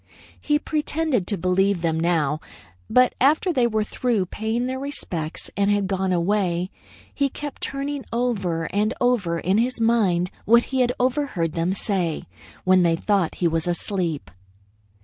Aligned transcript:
He 0.41 0.57
pretended 0.57 1.27
to 1.27 1.37
believe 1.37 1.83
them 1.83 1.99
now, 1.99 2.39
but 2.89 3.13
after 3.21 3.53
they 3.53 3.67
were 3.67 3.83
through 3.83 4.25
paying 4.25 4.65
their 4.65 4.79
respects 4.79 5.51
and 5.55 5.69
had 5.69 5.85
gone 5.85 6.11
away, 6.11 6.71
he 7.13 7.29
kept 7.29 7.61
turning 7.61 8.03
over 8.11 8.63
and 8.73 8.95
over 8.99 9.37
in 9.37 9.59
his 9.59 9.79
mind 9.79 10.31
what 10.45 10.63
he 10.63 10.81
had 10.81 10.91
overheard 10.99 11.53
them 11.53 11.73
say 11.73 12.23
when 12.63 12.81
they 12.81 12.95
thought 12.95 13.35
he 13.35 13.47
was 13.47 13.67
asleep. 13.67 14.31